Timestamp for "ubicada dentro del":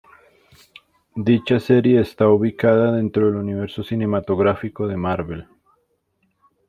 2.27-3.35